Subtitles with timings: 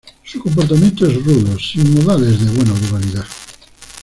[0.23, 3.25] Su comportamiento es rudo, sin modales de buena urbanidad.